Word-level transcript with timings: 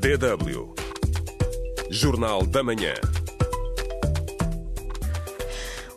DW. 0.00 0.74
Jornal 1.90 2.46
da 2.46 2.62
Manhã. 2.62 2.94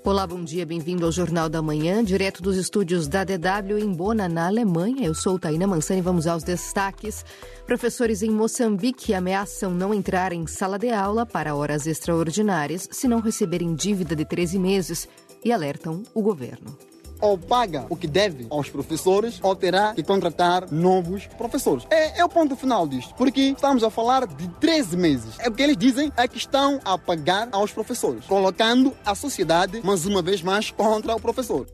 Olá, 0.03 0.27
bom 0.27 0.43
dia, 0.43 0.65
bem-vindo 0.65 1.05
ao 1.05 1.11
Jornal 1.13 1.47
da 1.47 1.61
Manhã, 1.61 2.03
direto 2.03 2.43
dos 2.43 2.57
estúdios 2.57 3.07
da 3.07 3.23
DW 3.23 3.79
em 3.79 3.93
Bona, 3.93 4.27
na 4.27 4.47
Alemanha. 4.47 5.07
Eu 5.07 5.15
sou 5.15 5.39
Taina 5.39 5.65
Mansani 5.65 6.01
e 6.01 6.03
vamos 6.03 6.27
aos 6.27 6.43
destaques. 6.43 7.23
Professores 7.65 8.21
em 8.21 8.29
Moçambique 8.29 9.13
ameaçam 9.13 9.71
não 9.71 9.93
entrar 9.93 10.33
em 10.33 10.45
sala 10.47 10.77
de 10.77 10.89
aula 10.89 11.25
para 11.25 11.55
horas 11.55 11.87
extraordinárias 11.87 12.89
se 12.91 13.07
não 13.07 13.21
receberem 13.21 13.73
dívida 13.73 14.17
de 14.17 14.25
13 14.25 14.59
meses 14.59 15.07
e 15.45 15.49
alertam 15.49 16.03
o 16.13 16.21
governo 16.21 16.77
ou 17.23 17.37
paga 17.37 17.85
o 17.89 17.95
que 17.95 18.05
deve 18.05 18.45
aos 18.49 18.69
professores 18.69 19.39
ou 19.41 19.55
terá 19.55 19.93
que 19.93 20.03
contratar 20.03 20.69
novos 20.69 21.25
professores. 21.37 21.87
É, 21.89 22.19
é, 22.19 22.25
o 22.25 22.27
ponto 22.27 22.53
final 22.57 22.85
disto, 22.85 23.15
porque 23.15 23.39
estamos 23.41 23.81
a 23.81 23.89
falar 23.89 24.27
de 24.27 24.49
13 24.59 24.97
meses. 24.97 25.39
É 25.39 25.47
o 25.47 25.53
que 25.53 25.63
eles 25.63 25.77
dizem 25.77 26.11
é 26.17 26.27
que 26.27 26.37
estão 26.37 26.81
a 26.83 26.97
pagar 26.97 27.47
aos 27.53 27.71
professores, 27.71 28.25
colocando 28.25 28.93
a 29.05 29.15
sociedade, 29.15 29.81
mais 29.85 30.05
uma 30.05 30.21
vez 30.21 30.41
mais, 30.41 30.69
contra 30.69 31.15
o 31.15 31.19
professor. 31.19 31.65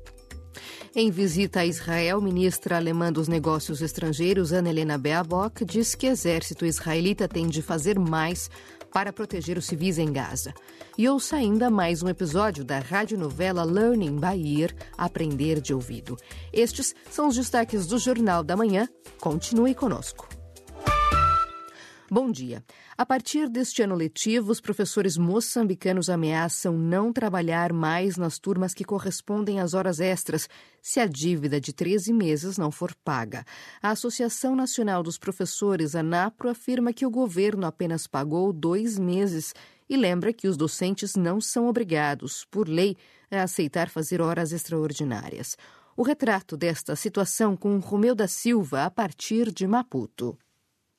Em 0.96 1.10
visita 1.10 1.62
a 1.62 1.66
Israel, 1.66 2.22
ministra 2.22 2.76
alemã 2.76 3.12
dos 3.12 3.28
Negócios 3.28 3.82
Estrangeiros, 3.82 4.52
Ana 4.52 4.70
Helena 4.70 4.98
Baerbock, 4.98 5.66
diz 5.66 5.96
que 5.96 6.08
o 6.08 6.12
exército 6.12 6.66
israelita 6.66 7.28
tem 7.28 7.48
de 7.48 7.62
fazer 7.62 7.98
mais 7.98 8.50
para 8.94 9.14
proteger 9.14 9.58
os 9.58 9.66
civis 9.66 9.98
em 9.98 10.12
Gaza. 10.12 10.54
E 10.98 11.08
ouça 11.08 11.36
ainda 11.36 11.70
mais 11.70 12.02
um 12.02 12.10
episódio 12.10 12.64
da 12.64 12.80
radionovela 12.80 13.64
Learning 13.64 14.18
by 14.18 14.62
Ear, 14.62 14.74
Aprender 14.98 15.62
de 15.62 15.74
Ouvido. 15.74 16.18
Estes 16.54 16.96
são 17.10 17.28
os 17.28 17.36
destaques 17.36 17.88
do 17.88 17.98
Jornal 17.98 18.44
da 18.44 18.56
Manhã. 18.56 18.88
Continue 19.20 19.76
conosco. 19.76 20.39
Bom 22.12 22.32
dia. 22.32 22.64
A 22.98 23.06
partir 23.06 23.48
deste 23.48 23.84
ano 23.84 23.94
letivo, 23.94 24.52
os 24.52 24.60
professores 24.60 25.16
moçambicanos 25.16 26.10
ameaçam 26.10 26.76
não 26.76 27.14
trabalhar 27.14 27.72
mais 27.72 28.18
nas 28.18 28.40
turmas 28.40 28.74
que 28.74 28.84
correspondem 28.84 29.60
às 29.60 29.76
horas 29.76 30.00
extras, 30.00 30.50
se 30.82 31.00
a 31.00 31.06
dívida 31.06 31.62
de 31.62 31.72
13 31.72 32.12
meses 32.12 32.58
não 32.58 32.72
for 32.72 32.96
paga. 33.04 33.46
A 33.80 33.92
Associação 33.92 34.56
Nacional 34.56 35.04
dos 35.04 35.20
Professores, 35.20 35.94
ANAPRO, 35.94 36.50
afirma 36.50 36.92
que 36.92 37.06
o 37.06 37.12
governo 37.12 37.68
apenas 37.68 38.08
pagou 38.08 38.52
dois 38.52 38.98
meses 38.98 39.54
e 39.88 39.96
lembra 39.96 40.34
que 40.34 40.48
os 40.48 40.58
docentes 40.58 41.16
não 41.16 41.40
são 41.40 41.68
obrigados, 41.68 42.44
por 42.50 42.68
lei, 42.68 42.98
a 43.30 43.44
aceitar 43.44 43.88
fazer 43.88 44.20
horas 44.20 44.52
extraordinárias. 44.52 45.56
O 45.96 46.02
retrato 46.02 46.58
desta 46.58 46.96
situação 46.96 47.56
com 47.56 47.78
Romeu 47.78 48.16
da 48.16 48.28
Silva, 48.28 48.86
a 48.86 48.90
partir 48.90 49.52
de 49.52 49.68
Maputo. 49.68 50.36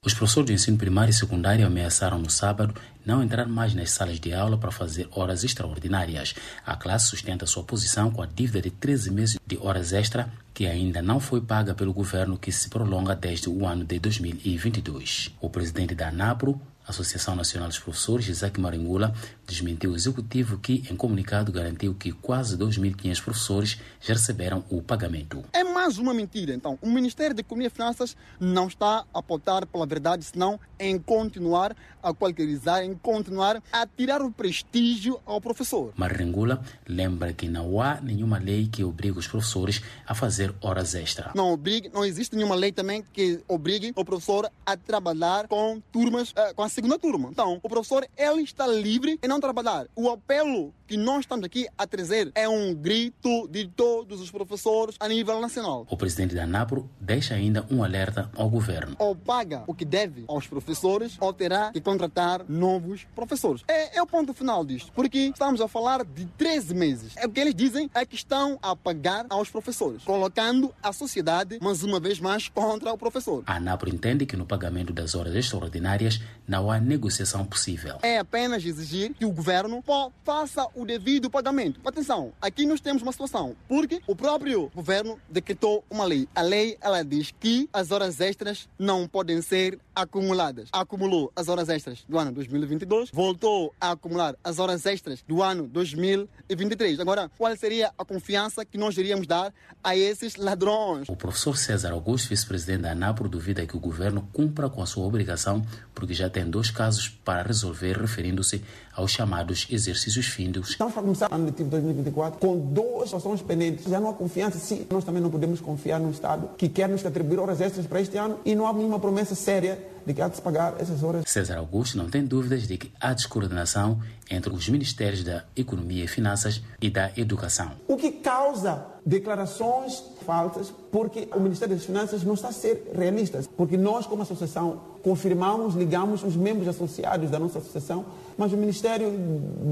Os 0.03 0.15
professores 0.15 0.47
de 0.47 0.55
ensino 0.55 0.79
primário 0.79 1.11
e 1.11 1.15
secundário 1.15 1.67
ameaçaram 1.67 2.19
no 2.19 2.31
sábado 2.31 2.75
não 3.05 3.23
entrar 3.23 3.47
mais 3.47 3.75
nas 3.75 3.91
salas 3.91 4.19
de 4.19 4.33
aula 4.33 4.56
para 4.56 4.70
fazer 4.70 5.06
horas 5.12 5.45
extraordinárias. 5.45 6.34
A 6.65 6.75
classe 6.75 7.09
sustenta 7.09 7.45
sua 7.45 7.62
posição 7.65 8.11
com 8.11 8.23
a 8.23 8.27
dívida 8.27 8.62
de 8.62 8.71
13 8.71 9.11
meses 9.11 9.39
de 9.47 9.59
horas 9.59 9.93
extra 9.93 10.33
que 10.55 10.67
ainda 10.67 11.03
não 11.03 11.21
foi 11.21 11.43
paga 11.43 11.75
pelo 11.75 11.93
governo 11.93 12.39
que 12.39 12.51
se 12.51 12.71
prolonga 12.71 13.15
desde 13.15 13.51
o 13.51 13.67
ano 13.67 13.84
de 13.84 13.98
2022. 13.98 15.37
O 15.39 15.51
presidente 15.51 15.95
da 15.95 16.09
ANAPRO, 16.09 16.59
Associação 16.91 17.34
Nacional 17.34 17.69
dos 17.69 17.78
Professores, 17.78 18.28
Isaac 18.28 18.60
Maringula, 18.60 19.14
desmentiu 19.46 19.92
o 19.92 19.96
executivo 19.96 20.58
que, 20.58 20.84
em 20.91 20.97
comunicado, 20.97 21.50
garantiu 21.50 21.94
que 21.94 22.12
quase 22.12 22.56
2.500 22.56 23.22
professores 23.22 23.78
já 24.00 24.14
receberam 24.14 24.64
o 24.69 24.82
pagamento. 24.82 25.42
É 25.52 25.64
mais 25.64 25.98
uma 25.98 26.14
mentira. 26.14 26.55
Então, 26.55 26.78
o 26.80 26.88
Ministério 26.88 27.34
da 27.34 27.41
Economia 27.41 27.69
e 27.69 27.70
Finanças 27.70 28.16
não 28.38 28.69
está 28.69 29.05
a 29.12 29.19
apontar 29.19 29.66
pela 29.66 29.86
verdade, 29.86 30.24
senão 30.24 30.58
em 30.78 30.98
continuar 30.98 31.77
a 32.02 32.14
qualquerizar, 32.14 32.82
em 32.82 32.94
continuar 32.94 33.62
a 33.72 33.86
tirar 33.86 34.22
o 34.22 34.30
prestígio 34.30 35.20
ao 35.27 35.41
professor. 35.41 35.92
Maringula 35.97 36.62
lembra 36.88 37.32
que 37.32 37.48
não 37.48 37.81
há 37.81 38.00
nenhuma 38.00 38.38
lei 38.38 38.66
que 38.66 38.82
obrigue 38.82 39.19
os 39.19 39.26
professores 39.26 39.82
a 40.06 40.15
fazer 40.15 40.54
horas 40.60 40.94
extra. 40.94 41.31
Não 41.34 41.53
obrigue, 41.53 41.91
não 41.92 42.04
existe 42.04 42.34
nenhuma 42.34 42.54
lei 42.54 42.72
também 42.72 43.04
que 43.12 43.41
obrigue 43.47 43.92
o 43.94 44.04
professor 44.04 44.50
a 44.65 44.76
trabalhar 44.76 45.47
com 45.48 45.81
turmas, 45.92 46.32
eh, 46.34 46.54
com 46.54 46.62
a 46.62 46.69
segunda 46.80 46.98
turma. 46.98 47.28
Então, 47.30 47.60
o 47.62 47.68
professor 47.68 48.06
ele 48.16 48.42
está 48.42 48.66
livre 48.66 49.18
em 49.22 49.28
não 49.28 49.38
trabalhar. 49.38 49.86
O 49.94 50.08
apelo 50.08 50.72
que 50.91 50.96
nós 50.96 51.20
estamos 51.20 51.44
aqui 51.44 51.68
a 51.78 51.86
trazer 51.86 52.32
é 52.34 52.48
um 52.48 52.74
grito 52.74 53.46
de 53.48 53.68
todos 53.68 54.20
os 54.20 54.28
professores 54.28 54.96
a 54.98 55.06
nível 55.06 55.41
nacional. 55.41 55.86
O 55.88 55.96
presidente 55.96 56.34
da 56.34 56.42
ANAPRO 56.42 56.91
deixa 57.00 57.34
ainda 57.34 57.64
um 57.70 57.84
alerta 57.84 58.28
ao 58.34 58.50
governo. 58.50 58.96
Ou 58.98 59.14
paga 59.14 59.62
o 59.68 59.74
que 59.74 59.84
deve 59.84 60.24
aos 60.26 60.48
professores 60.48 61.16
ou 61.20 61.32
terá 61.32 61.70
que 61.70 61.80
contratar 61.80 62.44
novos 62.48 63.06
professores. 63.14 63.62
É, 63.68 63.98
é 63.98 64.02
o 64.02 64.06
ponto 64.06 64.34
final 64.34 64.64
disto, 64.64 64.91
porque 64.92 65.18
estamos 65.18 65.60
a 65.60 65.68
falar 65.68 66.04
de 66.04 66.24
13 66.26 66.74
meses. 66.74 67.12
É 67.16 67.24
o 67.24 67.30
que 67.30 67.38
eles 67.38 67.54
dizem 67.54 67.88
é 67.94 68.04
que 68.04 68.16
estão 68.16 68.58
a 68.60 68.74
pagar 68.74 69.26
aos 69.28 69.48
professores, 69.48 70.02
colocando 70.02 70.74
a 70.82 70.92
sociedade 70.92 71.58
mais 71.62 71.84
uma 71.84 72.00
vez 72.00 72.18
mais 72.18 72.48
contra 72.48 72.92
o 72.92 72.98
professor. 72.98 73.44
A 73.47 73.56
ANAPRO 73.56 73.91
entende 73.91 74.26
que 74.26 74.36
no 74.36 74.47
pagamento 74.47 74.92
das 74.92 75.14
horas 75.14 75.36
extraordinárias 75.36 76.20
não 76.48 76.59
há 76.69 76.81
negociação 76.81 77.44
possível. 77.44 77.98
É 78.03 78.19
apenas 78.19 78.65
exigir 78.65 79.15
que 79.15 79.25
o 79.25 79.31
governo 79.31 79.84
faça 80.25 80.66
o 80.75 80.84
devido 80.84 81.31
pagamento. 81.31 81.78
Atenção, 81.87 82.32
aqui 82.43 82.66
nós 82.66 82.81
temos 82.81 83.03
uma 83.03 83.12
situação, 83.12 83.54
porque 83.69 84.03
o 84.04 84.16
próprio 84.16 84.69
governo 84.75 85.16
decretou 85.28 85.84
uma 85.88 86.04
lei. 86.04 86.28
A 86.34 86.43
lei 86.43 86.76
ela 86.81 87.04
diz 87.04 87.32
que 87.38 87.69
as 87.72 87.93
horas 87.93 88.21
extras 88.21 88.69
não 88.76 89.06
podem 89.06 89.41
ser 89.41 89.78
acumuladas. 89.94 90.69
Acumulou 90.72 91.31
as 91.37 91.48
horas 91.48 91.69
extras 91.69 92.04
do 92.09 92.19
ano 92.19 92.32
2022, 92.32 93.10
voltou 93.12 93.72
a 93.81 93.92
acumular 93.92 94.34
as 94.42 94.59
horas 94.59 94.84
extras 94.87 95.22
do 95.28 95.42
ano 95.42 95.69
2023. 95.69 96.98
Agora, 96.98 97.31
qual 97.38 97.54
seria 97.56 97.92
a 97.97 98.04
confiança 98.04 98.65
que 98.65 98.78
nós 98.78 98.97
iríamos 98.97 99.27
dar 99.27 99.53
a 99.84 99.97
esses 99.97 100.37
ladrões? 100.37 101.09
O 101.09 101.16
professor 101.16 101.56
César 101.56 101.92
Augusto, 101.92 102.28
vice-presidente 102.28 102.82
da 102.82 102.92
ANAPRO, 102.92 103.28
duvida 103.28 103.66
que 103.66 103.77
o 103.77 103.81
governo 103.81 104.28
cumpra 104.32 104.69
com 104.69 104.82
a 104.82 104.87
sua 104.87 105.04
obrigação, 105.04 105.65
porque 105.94 106.15
já 106.15 106.31
tem 106.31 106.48
dois 106.50 106.71
casos 106.71 107.09
para 107.09 107.43
resolver, 107.43 107.97
referindo-se 107.97 108.62
aos 108.94 109.12
chamados 109.12 109.66
exercícios 109.71 110.27
findos. 110.27 110.71
Estamos 110.71 110.93
para 110.93 111.03
começar 111.03 111.31
o 111.31 111.34
ano 111.34 111.47
letivo 111.47 111.71
2024 111.71 112.38
com 112.38 112.59
duas 112.59 113.12
ações 113.15 113.41
pendentes. 113.41 113.84
Já 113.84 114.00
não 114.00 114.11
há 114.11 114.15
confiança, 114.15 114.59
sim. 114.59 114.87
Nós 114.91 115.05
também 115.05 115.22
não 115.22 115.31
podemos 115.31 115.60
confiar 115.60 116.00
no 116.00 116.10
Estado 116.10 116.50
que 116.56 116.69
quer 116.69 116.89
nos 116.89 117.05
atribuir 117.06 117.39
horas 117.39 117.60
extras 117.60 117.87
para 117.87 118.00
este 118.00 118.16
ano 118.19 118.41
e 118.44 118.55
não 118.55 118.66
há 118.66 118.72
nenhuma 118.72 118.99
promessa 118.99 119.34
séria 119.34 119.78
de 120.05 120.15
que 120.15 120.21
há 120.21 120.28
de 120.28 120.37
se 120.37 120.43
pagar 120.43 120.75
essas 120.78 121.03
horas. 121.03 121.25
César 121.27 121.59
Augusto 121.59 121.97
não 121.97 122.09
tem 122.09 122.25
dúvidas 122.25 122.66
de 122.66 122.77
que 122.77 122.93
há 123.00 123.12
descoordenação 123.12 124.00
entre 124.31 124.53
os 124.53 124.69
ministérios 124.69 125.22
da 125.22 125.44
Economia 125.55 126.05
e 126.05 126.09
Finanças 126.09 126.62
e 126.81 126.91
da 126.91 127.10
Educação. 127.16 127.72
O 127.87 127.97
que 127.97 128.10
causa 128.12 128.87
declarações 129.05 130.03
falsas 130.25 130.72
porque 130.91 131.28
o 131.34 131.41
Ministério 131.41 131.75
das 131.75 131.84
Finanças 131.84 132.22
não 132.22 132.34
está 132.34 132.49
a 132.49 132.53
ser 132.53 132.91
realista. 132.94 133.43
Porque 133.56 133.77
nós, 133.77 134.06
como 134.06 134.22
associação, 134.22 134.81
confirmamos, 135.03 135.75
ligamos 135.75 136.22
os 136.22 136.37
membros 136.37 136.69
associados 136.69 137.31
da 137.31 137.39
nossa 137.39 137.59
associação, 137.59 138.05
mas 138.37 138.53
o 138.53 138.56
Ministério 138.56 139.09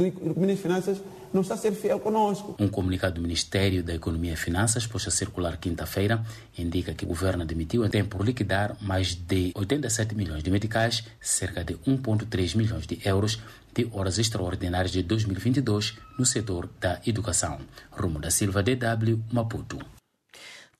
e 0.01 0.57
Finanças 0.57 0.99
não 1.33 1.43
está 1.43 1.55
a 1.55 1.59
ser 1.59 1.73
fiel 1.73 2.01
conosco. 2.01 2.55
Um 2.59 2.69
comunicado 2.69 3.17
do 3.17 3.21
Ministério 3.21 3.83
da 3.83 3.95
Economia 3.95 4.33
e 4.33 4.37
Finanças, 4.37 4.87
posto 4.87 5.09
a 5.09 5.13
circular 5.13 5.59
quinta-feira, 5.59 6.25
indica 6.57 6.95
que 6.95 7.05
o 7.05 7.09
governo 7.09 7.43
admitiu 7.43 7.89
tem 7.89 8.05
por 8.05 8.25
liquidar 8.25 8.77
mais 8.81 9.15
de 9.15 9.53
87 9.55 10.15
milhões 10.15 10.43
de 10.43 10.51
meticais, 10.51 11.05
cerca 11.21 11.63
de 11.63 11.75
1,3 11.75 12.57
milhões 12.57 12.87
de 12.87 12.99
euros 13.05 13.41
de 13.79 13.89
horas 13.93 14.19
extraordinárias 14.19 14.91
de 14.91 15.05
2022 15.05 15.97
no 16.19 16.27
setor 16.27 16.69
da 16.81 17.01
educação. 17.07 17.61
Rumo 17.93 18.19
da 18.19 18.31
Silva, 18.31 18.61
DW, 18.61 19.23
Maputo 19.33 19.79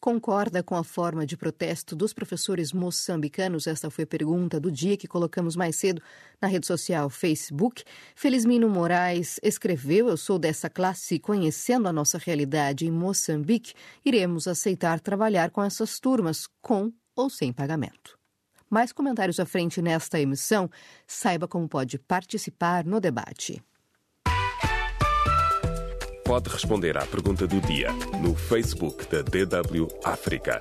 concorda 0.01 0.63
com 0.63 0.77
a 0.77 0.85
forma 0.85 1.27
de 1.27 1.37
protesto 1.37 1.97
dos 1.97 2.13
professores 2.13 2.73
moçambicanos? 2.73 3.67
Esta 3.67 3.91
foi 3.91 4.05
a 4.05 4.07
pergunta 4.07 4.61
do 4.61 4.71
dia 4.71 4.97
que 4.97 5.09
colocamos 5.09 5.57
mais 5.57 5.77
cedo 5.77 6.01
na 6.41 6.47
rede 6.47 6.67
social 6.67 7.11
Facebook. 7.11 7.83
Felizmino 8.15 8.69
Moraes 8.69 9.41
escreveu: 9.43 10.09
Eu 10.09 10.17
sou 10.17 10.39
dessa 10.39 10.71
classe 10.71 11.17
e 11.17 11.19
conhecendo 11.19 11.89
a 11.89 11.93
nossa 11.93 12.17
realidade 12.17 12.87
em 12.87 12.93
Moçambique, 12.93 13.75
iremos 14.05 14.47
aceitar 14.47 15.01
trabalhar 15.01 15.51
com 15.51 15.63
essas 15.63 15.99
turmas, 15.99 16.47
com 16.63 16.93
ou 17.17 17.29
sem 17.29 17.53
pagamento. 17.53 18.18
Mais 18.71 18.93
comentários 18.93 19.41
à 19.41 19.47
frente 19.47 19.81
nesta 19.81 20.21
emissão. 20.21 20.71
Saiba 21.07 21.49
como 21.49 21.69
pode 21.69 21.99
participar 21.99 22.85
no 22.85 23.01
debate 23.01 23.63
pode 26.29 26.51
responder 26.51 26.95
à 26.99 27.07
pergunta 27.07 27.47
do 27.47 27.59
dia 27.63 27.91
no 28.21 28.35
Facebook 28.35 29.07
da 29.07 29.23
DW 29.23 29.89
África. 30.05 30.61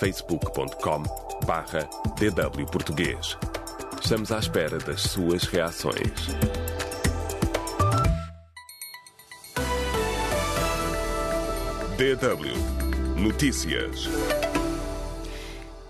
facebook.com 0.00 1.04
barra 1.46 1.88
DW 2.18 2.66
Português. 2.66 3.38
Estamos 4.02 4.32
à 4.32 4.40
espera 4.40 4.78
das 4.78 5.02
suas 5.02 5.44
reações. 5.44 6.10
DW 11.96 13.22
Notícias. 13.22 14.08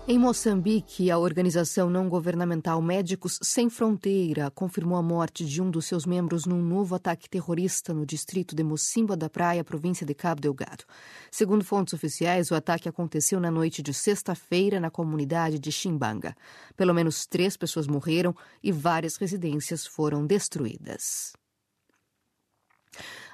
Em 0.09 0.17
Moçambique, 0.17 1.11
a 1.11 1.17
organização 1.17 1.89
não 1.89 2.07
governamental 2.07 2.81
Médicos 2.81 3.37
Sem 3.43 3.69
Fronteira 3.69 4.49
confirmou 4.49 4.97
a 4.97 5.01
morte 5.01 5.45
de 5.45 5.61
um 5.61 5.69
dos 5.69 5.85
seus 5.85 6.05
membros 6.05 6.45
num 6.45 6.61
novo 6.61 6.95
ataque 6.95 7.29
terrorista 7.29 7.93
no 7.93 8.05
distrito 8.05 8.55
de 8.55 8.63
Mocimboa 8.63 9.17
da 9.17 9.29
Praia, 9.29 9.65
província 9.65 10.05
de 10.05 10.13
Cabo 10.13 10.39
Delgado. 10.39 10.85
Segundo 11.29 11.65
fontes 11.65 11.93
oficiais, 11.93 12.49
o 12.49 12.55
ataque 12.55 12.87
aconteceu 12.87 13.37
na 13.41 13.51
noite 13.51 13.81
de 13.81 13.93
sexta-feira 13.93 14.79
na 14.79 14.89
comunidade 14.89 15.59
de 15.59 15.73
Chimbanga. 15.73 16.33
Pelo 16.77 16.93
menos 16.93 17.25
três 17.25 17.57
pessoas 17.57 17.85
morreram 17.85 18.33
e 18.63 18.71
várias 18.71 19.17
residências 19.17 19.85
foram 19.85 20.25
destruídas. 20.25 21.33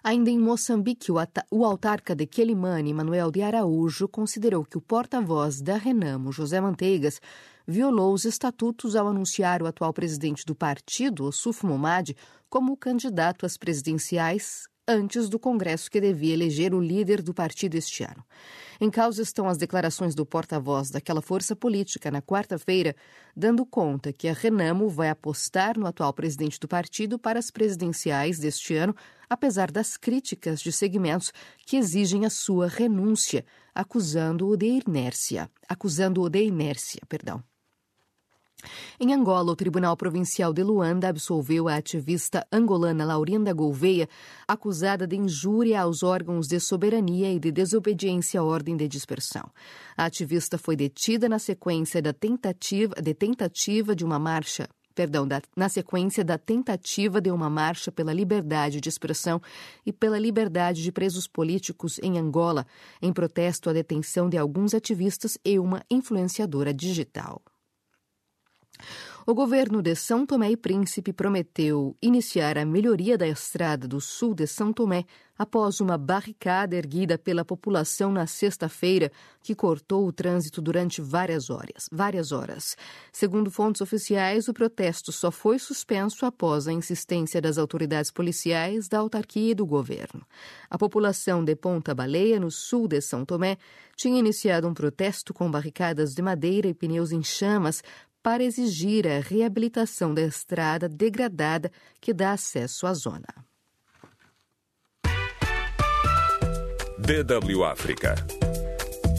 Ainda 0.06 0.30
em 0.30 0.38
Moçambique, 0.38 1.14
o 1.50 1.64
autarca 1.64 2.14
de 2.14 2.28
Quelimane, 2.28 2.94
Manuel 2.94 3.32
de 3.32 3.42
Araújo, 3.42 4.06
considerou 4.06 4.66
que 4.66 4.78
o 4.78 4.82
porta-voz 4.82 5.62
da 5.62 5.78
Renamo, 5.78 6.30
José 6.30 6.60
Manteigas, 6.60 7.22
violou 7.66 8.14
os 8.14 8.26
estatutos 8.26 8.98
ao 8.98 9.08
anunciar 9.08 9.64
o 9.64 9.66
atual 9.66 9.94
presidente 9.94 10.46
do 10.46 10.54
partido, 10.54 11.32
Sufo 11.32 11.66
Momad, 11.66 12.12
como 12.50 12.76
candidato 12.76 13.46
às 13.46 13.56
presidenciais 13.56 14.68
antes 14.86 15.30
do 15.30 15.40
Congresso 15.40 15.90
que 15.90 16.02
devia 16.02 16.34
eleger 16.34 16.74
o 16.74 16.82
líder 16.82 17.22
do 17.22 17.34
partido 17.34 17.76
este 17.76 18.04
ano. 18.04 18.24
Em 18.82 18.90
causa 18.90 19.22
estão 19.22 19.48
as 19.48 19.58
declarações 19.58 20.14
do 20.14 20.26
porta-voz 20.26 20.90
daquela 20.90 21.22
força 21.22 21.56
política 21.56 22.12
na 22.12 22.22
quarta-feira, 22.22 22.94
dando 23.36 23.66
conta 23.66 24.12
que 24.12 24.28
a 24.28 24.34
Renamo 24.34 24.90
vai 24.90 25.10
apostar 25.10 25.80
no 25.80 25.88
atual 25.88 26.12
presidente 26.14 26.60
do 26.60 26.68
partido 26.68 27.18
para 27.18 27.40
as 27.40 27.50
presidenciais 27.50 28.40
deste 28.40 28.76
ano, 28.76 28.94
apesar 29.30 29.72
das 29.72 29.98
críticas 29.98 30.62
de 30.62 30.72
segmentos 30.72 31.32
que 31.66 31.78
exigem 31.78 32.26
a 32.26 32.30
sua 32.30 32.68
renúncia, 32.68 33.46
acusando-o 33.74 34.56
de 34.56 34.82
inércia, 34.86 35.50
acusando-o 35.68 36.30
de 36.30 36.44
inércia, 36.44 37.02
perdão. 37.08 37.44
Em 39.00 39.14
Angola, 39.14 39.52
o 39.52 39.56
Tribunal 39.56 39.98
Provincial 39.98 40.54
de 40.54 40.64
Luanda 40.64 41.10
absolveu 41.10 41.68
a 41.68 41.76
ativista 41.76 42.46
angolana 42.52 43.04
Laurinda 43.04 43.54
Gouveia, 43.54 44.08
acusada 44.48 45.06
de 45.06 45.16
injúria 45.16 45.82
aos 45.82 46.04
órgãos 46.04 46.48
de 46.48 46.60
soberania 46.60 47.32
e 47.34 47.40
de 47.40 47.52
desobediência 47.52 48.40
à 48.40 48.44
ordem 48.44 48.78
de 48.78 48.88
dispersão. 48.88 49.50
A 49.98 50.06
ativista 50.06 50.58
foi 50.58 50.76
detida 50.76 51.28
na 51.28 51.40
sequência 51.40 52.02
da 52.02 52.14
tentativa 52.14 52.96
de 53.02 53.14
tentativa 53.14 53.96
de 53.96 54.06
uma 54.06 54.20
marcha 54.20 54.68
perdão, 54.94 55.28
da, 55.28 55.42
na 55.56 55.70
sequência 55.70 56.24
da 56.24 56.38
tentativa 56.38 57.20
de 57.20 57.32
uma 57.32 57.50
marcha 57.50 57.92
pela 57.92 58.14
liberdade 58.14 58.80
de 58.80 58.90
expressão 58.90 59.42
e 59.86 59.92
pela 59.92 60.20
liberdade 60.20 60.84
de 60.84 60.92
presos 60.92 61.28
políticos 61.28 62.00
em 62.02 62.18
Angola, 62.18 62.66
em 63.02 63.12
protesto 63.12 63.70
à 63.70 63.74
detenção 63.74 64.30
de 64.30 64.38
alguns 64.38 64.74
ativistas 64.74 65.38
e 65.44 65.60
uma 65.60 65.84
influenciadora 65.90 66.74
digital. 66.74 67.42
O 69.26 69.34
governo 69.34 69.82
de 69.82 69.96
São 69.96 70.26
Tomé 70.26 70.52
e 70.52 70.58
Príncipe 70.58 71.14
prometeu 71.14 71.96
iniciar 72.02 72.58
a 72.58 72.66
melhoria 72.66 73.18
da 73.18 73.26
estrada 73.26 73.88
do 73.88 74.02
sul 74.02 74.36
de 74.36 74.46
São 74.46 74.74
Tomé 74.74 75.06
após 75.38 75.80
uma 75.80 75.98
barricada 75.98 76.76
erguida 76.76 77.18
pela 77.18 77.46
população 77.46 78.12
na 78.12 78.28
sexta-feira 78.28 79.10
que 79.42 79.56
cortou 79.56 80.06
o 80.06 80.12
trânsito 80.12 80.62
durante 80.62 81.02
várias 81.02 81.50
horas. 81.50 81.88
Várias 81.90 82.34
horas. 82.34 82.76
Segundo 83.14 83.50
fontes 83.50 83.80
oficiais, 83.80 84.50
o 84.50 84.54
protesto 84.54 85.10
só 85.14 85.32
foi 85.32 85.58
suspenso 85.58 86.26
após 86.26 86.68
a 86.68 86.74
insistência 86.74 87.40
das 87.40 87.58
autoridades 87.58 88.12
policiais, 88.12 88.90
da 88.90 89.00
autarquia 89.00 89.52
e 89.52 89.56
do 89.56 89.66
governo. 89.66 90.28
A 90.70 90.78
população 90.78 91.46
de 91.46 91.56
Ponta 91.56 91.96
Baleia, 91.96 92.42
no 92.42 92.52
sul 92.52 92.90
de 92.90 93.00
São 93.00 93.24
Tomé, 93.24 93.58
tinha 93.96 94.20
iniciado 94.20 94.68
um 94.68 94.74
protesto 94.74 95.34
com 95.34 95.50
barricadas 95.50 96.14
de 96.14 96.22
madeira 96.22 96.68
e 96.68 96.74
pneus 96.74 97.14
em 97.14 97.24
chamas 97.24 97.82
para 98.24 98.44
exigir 98.44 99.06
a 99.06 99.20
reabilitação 99.20 100.14
da 100.14 100.22
estrada 100.22 100.88
degradada 100.88 101.70
que 102.00 102.14
dá 102.14 102.32
acesso 102.32 102.88
à 102.88 102.94
zona. 102.94 103.28
DW 107.00 107.66
África. 107.66 108.16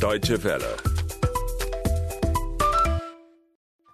Deutsche 0.00 0.36
Welle. 0.36 0.93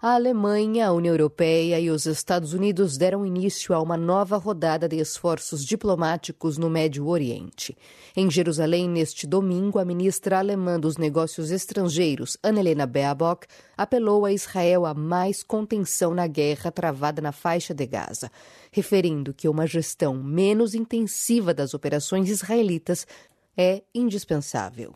A 0.03 0.15
Alemanha, 0.15 0.87
a 0.87 0.93
União 0.95 1.13
Europeia 1.13 1.79
e 1.79 1.91
os 1.91 2.07
Estados 2.07 2.55
Unidos 2.55 2.97
deram 2.97 3.27
início 3.27 3.75
a 3.75 3.83
uma 3.83 3.99
nova 3.99 4.39
rodada 4.39 4.89
de 4.89 4.97
esforços 4.97 5.63
diplomáticos 5.63 6.57
no 6.57 6.71
Médio 6.71 7.07
Oriente. 7.07 7.77
Em 8.17 8.31
Jerusalém, 8.31 8.89
neste 8.89 9.27
domingo, 9.27 9.79
a 9.79 9.85
ministra 9.85 10.39
alemã 10.39 10.81
dos 10.81 10.97
Negócios 10.97 11.51
Estrangeiros, 11.51 12.39
Annalena 12.43 12.87
Baerbock, 12.87 13.47
apelou 13.77 14.25
a 14.25 14.33
Israel 14.33 14.87
a 14.87 14.95
mais 14.95 15.43
contenção 15.43 16.15
na 16.15 16.27
guerra 16.27 16.73
travada 16.73 17.21
na 17.21 17.31
faixa 17.31 17.75
de 17.75 17.85
Gaza, 17.85 18.33
referindo 18.73 19.35
que 19.35 19.51
uma 19.51 19.67
gestão 19.67 20.15
menos 20.15 20.75
intensiva 20.75 21.53
das 21.53 21.75
operações 21.75 22.31
israelitas 22.31 23.07
é 23.55 23.83
indispensável. 23.95 24.95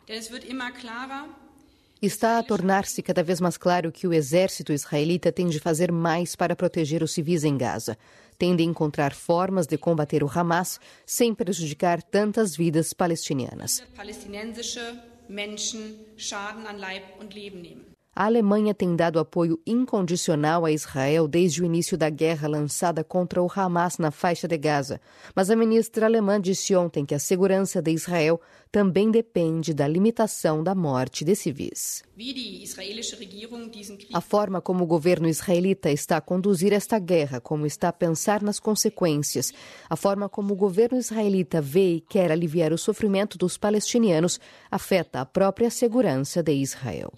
Está 2.04 2.38
a 2.38 2.42
tornar-se 2.42 3.00
cada 3.00 3.22
vez 3.22 3.40
mais 3.40 3.56
claro 3.56 3.90
que 3.90 4.06
o 4.06 4.12
exército 4.12 4.74
israelita 4.74 5.32
tem 5.32 5.48
de 5.48 5.58
fazer 5.58 5.90
mais 5.90 6.36
para 6.36 6.54
proteger 6.54 7.02
os 7.02 7.12
civis 7.12 7.44
em 7.44 7.56
Gaza. 7.56 7.96
Tem 8.36 8.54
de 8.54 8.62
encontrar 8.62 9.14
formas 9.14 9.66
de 9.66 9.78
combater 9.78 10.22
o 10.22 10.30
Hamas 10.30 10.78
sem 11.06 11.34
prejudicar 11.34 12.02
tantas 12.02 12.54
vidas 12.54 12.92
palestinianas. 12.92 13.82
A 18.16 18.26
Alemanha 18.26 18.72
tem 18.72 18.94
dado 18.94 19.18
apoio 19.18 19.58
incondicional 19.66 20.64
a 20.64 20.70
Israel 20.70 21.26
desde 21.26 21.62
o 21.62 21.64
início 21.64 21.98
da 21.98 22.08
guerra 22.08 22.46
lançada 22.46 23.02
contra 23.02 23.42
o 23.42 23.50
Hamas 23.52 23.98
na 23.98 24.12
faixa 24.12 24.46
de 24.46 24.56
Gaza. 24.56 25.00
Mas 25.34 25.50
a 25.50 25.56
ministra 25.56 26.06
alemã 26.06 26.40
disse 26.40 26.76
ontem 26.76 27.04
que 27.04 27.14
a 27.14 27.18
segurança 27.18 27.82
de 27.82 27.90
Israel 27.90 28.40
também 28.70 29.10
depende 29.10 29.72
da 29.72 29.86
limitação 29.86 30.62
da 30.62 30.74
morte 30.74 31.24
de 31.24 31.34
civis. 31.34 32.02
A 34.12 34.20
forma 34.20 34.60
como 34.60 34.84
o 34.84 34.86
governo 34.86 35.28
israelita 35.28 35.90
está 35.90 36.16
a 36.16 36.20
conduzir 36.20 36.72
esta 36.72 36.98
guerra, 36.98 37.40
como 37.40 37.66
está 37.66 37.88
a 37.88 37.92
pensar 37.92 38.42
nas 38.42 38.58
consequências, 38.58 39.52
a 39.88 39.96
forma 39.96 40.28
como 40.28 40.54
o 40.54 40.56
governo 40.56 40.98
israelita 40.98 41.60
vê 41.60 41.96
e 41.96 42.00
quer 42.00 42.32
aliviar 42.32 42.72
o 42.72 42.78
sofrimento 42.78 43.38
dos 43.38 43.56
palestinianos, 43.56 44.40
afeta 44.70 45.20
a 45.20 45.26
própria 45.26 45.70
segurança 45.70 46.42
de 46.42 46.52
Israel. 46.52 47.12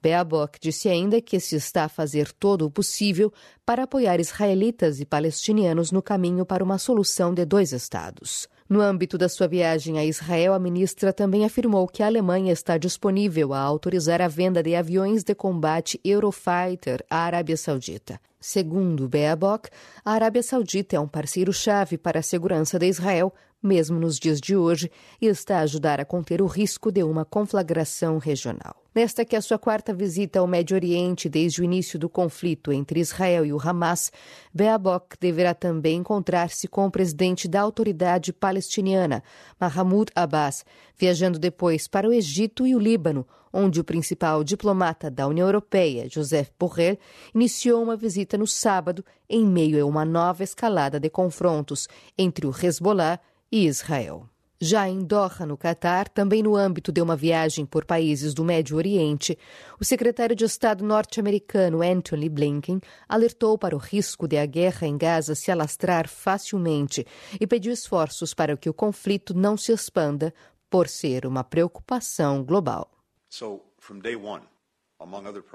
Baerbock 0.00 0.60
disse 0.60 0.88
ainda 0.88 1.20
que 1.20 1.40
se 1.40 1.56
está 1.56 1.84
a 1.84 1.88
fazer 1.88 2.32
todo 2.32 2.64
o 2.64 2.70
possível 2.70 3.32
para 3.66 3.82
apoiar 3.82 4.20
israelitas 4.20 5.00
e 5.00 5.04
palestinianos 5.04 5.90
no 5.90 6.00
caminho 6.00 6.46
para 6.46 6.62
uma 6.62 6.78
solução 6.78 7.34
de 7.34 7.44
dois 7.44 7.72
estados. 7.72 8.48
No 8.68 8.80
âmbito 8.80 9.18
da 9.18 9.28
sua 9.28 9.48
viagem 9.48 9.98
a 9.98 10.04
Israel, 10.04 10.52
a 10.52 10.58
ministra 10.58 11.12
também 11.12 11.44
afirmou 11.44 11.88
que 11.88 12.02
a 12.02 12.06
Alemanha 12.06 12.52
está 12.52 12.78
disponível 12.78 13.52
a 13.52 13.58
autorizar 13.58 14.20
a 14.20 14.28
venda 14.28 14.62
de 14.62 14.76
aviões 14.76 15.24
de 15.24 15.34
combate 15.34 16.00
Eurofighter 16.04 17.04
à 17.10 17.24
Arábia 17.24 17.56
Saudita. 17.56 18.20
Segundo 18.38 19.08
Baerbock, 19.08 19.68
a 20.04 20.12
Arábia 20.12 20.44
Saudita 20.44 20.94
é 20.94 21.00
um 21.00 21.08
parceiro-chave 21.08 21.98
para 21.98 22.20
a 22.20 22.22
segurança 22.22 22.78
de 22.78 22.86
Israel, 22.86 23.34
mesmo 23.62 23.98
nos 23.98 24.18
dias 24.18 24.40
de 24.40 24.56
hoje, 24.56 24.90
e 25.20 25.26
está 25.26 25.58
a 25.58 25.62
ajudar 25.62 26.00
a 26.00 26.04
conter 26.04 26.40
o 26.40 26.46
risco 26.46 26.92
de 26.92 27.02
uma 27.02 27.24
conflagração 27.24 28.18
regional. 28.18 28.76
Nesta 28.94 29.24
que 29.24 29.36
é 29.36 29.38
a 29.38 29.42
sua 29.42 29.58
quarta 29.58 29.94
visita 29.94 30.40
ao 30.40 30.46
Médio 30.46 30.74
Oriente 30.74 31.28
desde 31.28 31.60
o 31.60 31.64
início 31.64 31.98
do 31.98 32.08
conflito 32.08 32.72
entre 32.72 32.98
Israel 32.98 33.44
e 33.44 33.52
o 33.52 33.60
Hamas, 33.60 34.10
Baerbock 34.52 35.16
deverá 35.20 35.54
também 35.54 35.98
encontrar-se 35.98 36.66
com 36.66 36.86
o 36.86 36.90
presidente 36.90 37.46
da 37.46 37.60
autoridade 37.60 38.32
palestiniana, 38.32 39.22
Mahmoud 39.60 40.10
Abbas, 40.14 40.64
viajando 40.96 41.38
depois 41.38 41.86
para 41.86 42.08
o 42.08 42.12
Egito 42.12 42.66
e 42.66 42.74
o 42.74 42.78
Líbano, 42.78 43.26
onde 43.52 43.80
o 43.80 43.84
principal 43.84 44.42
diplomata 44.42 45.10
da 45.10 45.26
União 45.26 45.46
Europeia, 45.46 46.08
Joseph 46.08 46.50
Borrell, 46.58 46.98
iniciou 47.34 47.82
uma 47.82 47.96
visita 47.96 48.36
no 48.36 48.46
sábado 48.46 49.04
em 49.28 49.46
meio 49.46 49.80
a 49.80 49.86
uma 49.86 50.04
nova 50.04 50.42
escalada 50.42 50.98
de 50.98 51.08
confrontos 51.08 51.88
entre 52.16 52.46
o 52.46 52.50
Hezbollah 52.50 53.20
e 53.50 53.66
Israel. 53.66 54.28
Já 54.60 54.88
em 54.88 55.04
Doha, 55.04 55.46
no 55.46 55.56
Catar, 55.56 56.08
também 56.08 56.42
no 56.42 56.56
âmbito 56.56 56.90
de 56.90 57.00
uma 57.00 57.14
viagem 57.14 57.64
por 57.64 57.84
países 57.84 58.34
do 58.34 58.42
Médio 58.42 58.76
Oriente, 58.76 59.38
o 59.80 59.84
secretário 59.84 60.34
de 60.34 60.44
Estado 60.44 60.84
norte-americano 60.84 61.80
Anthony 61.80 62.28
Blinken 62.28 62.80
alertou 63.08 63.56
para 63.56 63.76
o 63.76 63.78
risco 63.78 64.26
de 64.26 64.36
a 64.36 64.44
guerra 64.44 64.84
em 64.84 64.98
Gaza 64.98 65.36
se 65.36 65.52
alastrar 65.52 66.08
facilmente 66.08 67.06
e 67.40 67.46
pediu 67.46 67.72
esforços 67.72 68.34
para 68.34 68.56
que 68.56 68.68
o 68.68 68.74
conflito 68.74 69.32
não 69.32 69.56
se 69.56 69.70
expanda 69.70 70.34
por 70.68 70.88
ser 70.88 71.24
uma 71.24 71.44
preocupação 71.44 72.42
global. 72.42 72.90
So, 73.30 73.60
from 73.78 74.00
day 74.00 74.16
one, 74.16 74.42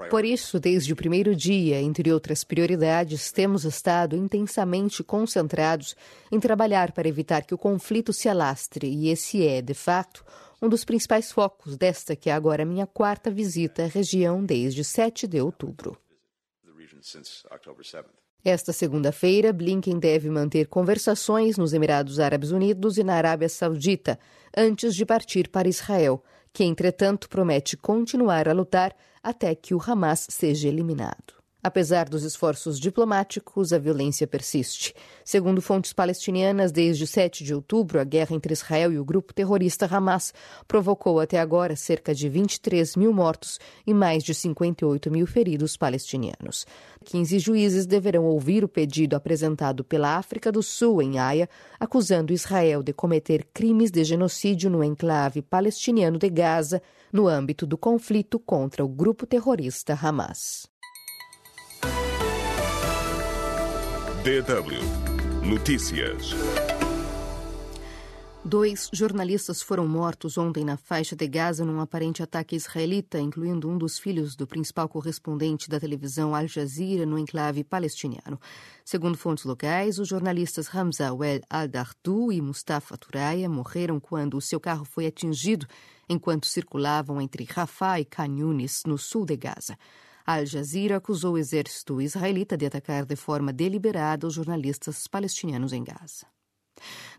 por 0.08 0.24
isso, 0.24 0.58
desde 0.58 0.92
o 0.94 0.96
primeiro 0.96 1.36
dia, 1.36 1.78
entre 1.78 2.10
outras 2.10 2.42
prioridades, 2.42 3.30
temos 3.30 3.64
estado 3.64 4.16
intensamente 4.16 5.04
concentrados 5.04 5.94
em 6.32 6.40
trabalhar 6.40 6.92
para 6.92 7.08
evitar 7.08 7.44
que 7.44 7.54
o 7.54 7.58
conflito 7.58 8.10
se 8.10 8.26
alastre, 8.26 8.88
e 8.88 9.10
esse 9.10 9.46
é, 9.46 9.60
de 9.60 9.74
fato, 9.74 10.24
um 10.62 10.68
dos 10.68 10.82
principais 10.82 11.30
focos 11.30 11.76
desta 11.76 12.16
que 12.16 12.30
é 12.30 12.32
agora 12.32 12.64
minha 12.64 12.86
quarta 12.86 13.30
visita 13.30 13.84
à 13.84 13.86
região 13.86 14.42
desde 14.42 14.82
7 14.82 15.26
de 15.26 15.40
outubro. 15.42 15.98
Esta 18.42 18.72
segunda-feira, 18.72 19.52
Blinken 19.52 19.98
deve 19.98 20.30
manter 20.30 20.68
conversações 20.68 21.58
nos 21.58 21.74
Emirados 21.74 22.18
Árabes 22.18 22.50
Unidos 22.50 22.96
e 22.96 23.04
na 23.04 23.14
Arábia 23.14 23.48
Saudita, 23.48 24.18
antes 24.56 24.94
de 24.94 25.04
partir 25.04 25.48
para 25.48 25.68
Israel, 25.68 26.22
que, 26.54 26.64
entretanto, 26.64 27.28
promete 27.28 27.76
continuar 27.76 28.48
a 28.48 28.54
lutar 28.54 28.96
até 29.22 29.54
que 29.56 29.74
o 29.74 29.80
Hamas 29.84 30.26
seja 30.30 30.68
eliminado. 30.68 31.43
Apesar 31.66 32.10
dos 32.10 32.24
esforços 32.24 32.78
diplomáticos, 32.78 33.72
a 33.72 33.78
violência 33.78 34.26
persiste. 34.26 34.94
Segundo 35.24 35.62
fontes 35.62 35.94
palestinianas, 35.94 36.70
desde 36.70 37.06
7 37.06 37.42
de 37.42 37.54
outubro, 37.54 37.98
a 37.98 38.04
guerra 38.04 38.36
entre 38.36 38.52
Israel 38.52 38.92
e 38.92 38.98
o 38.98 39.04
grupo 39.04 39.32
terrorista 39.32 39.88
Hamas 39.90 40.34
provocou 40.68 41.18
até 41.18 41.40
agora 41.40 41.74
cerca 41.74 42.14
de 42.14 42.28
23 42.28 42.96
mil 42.96 43.14
mortos 43.14 43.58
e 43.86 43.94
mais 43.94 44.22
de 44.22 44.34
58 44.34 45.10
mil 45.10 45.26
feridos 45.26 45.74
palestinianos. 45.74 46.66
15 47.02 47.38
juízes 47.38 47.86
deverão 47.86 48.26
ouvir 48.26 48.62
o 48.62 48.68
pedido 48.68 49.16
apresentado 49.16 49.82
pela 49.82 50.18
África 50.18 50.52
do 50.52 50.62
Sul 50.62 51.00
em 51.00 51.18
Haia, 51.18 51.48
acusando 51.80 52.34
Israel 52.34 52.82
de 52.82 52.92
cometer 52.92 53.48
crimes 53.54 53.90
de 53.90 54.04
genocídio 54.04 54.68
no 54.68 54.84
enclave 54.84 55.40
palestiniano 55.40 56.18
de 56.18 56.28
Gaza, 56.28 56.82
no 57.10 57.26
âmbito 57.26 57.66
do 57.66 57.78
conflito 57.78 58.38
contra 58.38 58.84
o 58.84 58.88
grupo 58.88 59.24
terrorista 59.24 59.98
Hamas. 59.98 60.73
DW 64.24 64.80
Notícias. 65.46 66.30
Dois 68.42 68.88
jornalistas 68.90 69.60
foram 69.60 69.86
mortos 69.86 70.38
ontem 70.38 70.64
na 70.64 70.78
faixa 70.78 71.14
de 71.14 71.28
Gaza 71.28 71.62
num 71.62 71.78
aparente 71.78 72.22
ataque 72.22 72.56
israelita, 72.56 73.20
incluindo 73.20 73.68
um 73.68 73.76
dos 73.76 73.98
filhos 73.98 74.34
do 74.34 74.46
principal 74.46 74.88
correspondente 74.88 75.68
da 75.68 75.78
televisão 75.78 76.34
Al 76.34 76.48
Jazeera 76.48 77.04
no 77.04 77.18
enclave 77.18 77.62
palestiniano. 77.62 78.40
Segundo 78.82 79.18
fontes 79.18 79.44
locais, 79.44 79.98
os 79.98 80.08
jornalistas 80.08 80.74
Hamza 80.74 81.12
Wel 81.12 81.42
al-Dardou 81.50 82.32
e 82.32 82.40
Mustafa 82.40 82.96
Turaya 82.96 83.46
morreram 83.46 84.00
quando 84.00 84.38
o 84.38 84.40
seu 84.40 84.58
carro 84.58 84.86
foi 84.86 85.04
atingido 85.04 85.66
enquanto 86.08 86.46
circulavam 86.46 87.20
entre 87.20 87.44
Rafah 87.44 88.00
e 88.00 88.06
Khan 88.06 88.28
no 88.86 88.96
sul 88.96 89.26
de 89.26 89.36
Gaza. 89.36 89.76
Al 90.26 90.46
Jazeera 90.46 90.96
acusou 90.96 91.34
o 91.34 91.38
exército 91.38 92.00
israelita 92.00 92.56
de 92.56 92.64
atacar 92.64 93.04
de 93.04 93.14
forma 93.14 93.52
deliberada 93.52 94.26
os 94.26 94.32
jornalistas 94.32 95.06
palestinianos 95.06 95.72
em 95.72 95.84
Gaza. 95.84 96.26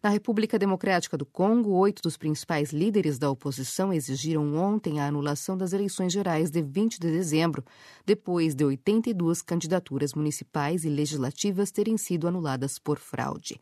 Na 0.01 0.09
República 0.09 0.57
Democrática 0.59 1.15
do 1.15 1.25
Congo, 1.25 1.71
oito 1.71 2.01
dos 2.01 2.17
principais 2.17 2.73
líderes 2.73 3.17
da 3.17 3.29
oposição 3.29 3.93
exigiram 3.93 4.55
ontem 4.55 4.99
a 4.99 5.07
anulação 5.07 5.55
das 5.55 5.71
eleições 5.71 6.11
gerais 6.11 6.49
de 6.49 6.61
20 6.61 6.99
de 6.99 7.11
dezembro, 7.11 7.63
depois 8.05 8.55
de 8.55 8.65
82 8.65 9.41
candidaturas 9.41 10.13
municipais 10.13 10.83
e 10.83 10.89
legislativas 10.89 11.71
terem 11.71 11.97
sido 11.97 12.27
anuladas 12.27 12.77
por 12.79 12.97
fraude. 12.97 13.59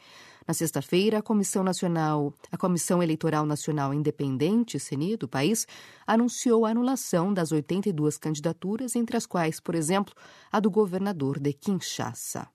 Na 0.47 0.53
sexta-feira, 0.53 1.19
a 1.19 1.21
Comissão 1.21 1.63
Nacional, 1.63 2.33
a 2.51 2.57
Comissão 2.57 3.01
Eleitoral 3.01 3.45
Nacional 3.45 3.93
Independente, 3.93 4.77
CNI, 4.77 5.15
do 5.15 5.27
país, 5.27 5.65
anunciou 6.05 6.65
a 6.65 6.69
anulação 6.69 7.33
das 7.33 7.51
82 7.51 8.17
candidaturas, 8.17 8.95
entre 8.95 9.15
as 9.15 9.25
quais, 9.25 9.59
por 9.59 9.73
exemplo, 9.73 10.13
a 10.51 10.59
do 10.59 10.69
governador 10.69 11.39
de 11.39 11.53
Kinshasa. 11.53 12.52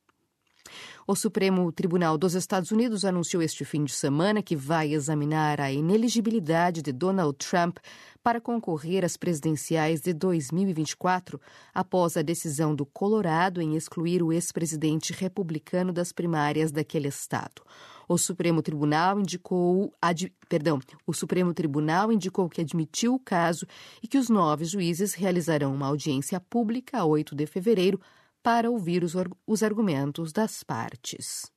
O 1.06 1.14
Supremo 1.14 1.70
Tribunal 1.72 2.18
dos 2.18 2.34
Estados 2.34 2.70
Unidos 2.70 3.04
anunciou 3.04 3.42
este 3.42 3.64
fim 3.64 3.84
de 3.84 3.92
semana 3.92 4.42
que 4.42 4.56
vai 4.56 4.92
examinar 4.92 5.60
a 5.60 5.72
ineligibilidade 5.72 6.82
de 6.82 6.92
Donald 6.92 7.36
Trump 7.38 7.78
para 8.22 8.40
concorrer 8.40 9.04
às 9.04 9.16
presidenciais 9.16 10.00
de 10.00 10.12
2024, 10.12 11.40
após 11.74 12.16
a 12.16 12.22
decisão 12.22 12.74
do 12.74 12.84
Colorado 12.84 13.62
em 13.62 13.74
excluir 13.74 14.22
o 14.22 14.32
ex-presidente 14.32 15.12
republicano 15.12 15.92
das 15.92 16.12
primárias 16.12 16.70
daquele 16.70 17.08
estado. 17.08 17.62
O 18.08 18.16
Supremo 18.16 18.62
Tribunal 18.62 19.20
indicou, 19.20 19.92
ad, 20.00 20.32
perdão, 20.48 20.78
o 21.06 21.12
Supremo 21.12 21.52
Tribunal 21.52 22.10
indicou 22.10 22.48
que 22.48 22.62
admitiu 22.62 23.14
o 23.14 23.18
caso 23.18 23.66
e 24.02 24.08
que 24.08 24.16
os 24.16 24.30
nove 24.30 24.64
juízes 24.64 25.12
realizarão 25.12 25.74
uma 25.74 25.86
audiência 25.86 26.40
pública 26.40 26.98
a 26.98 27.04
8 27.04 27.34
de 27.34 27.46
fevereiro 27.46 28.00
para 28.42 28.70
ouvir 28.70 29.04
os, 29.04 29.14
os 29.46 29.62
argumentos 29.62 30.32
das 30.32 30.62
partes. 30.62 31.50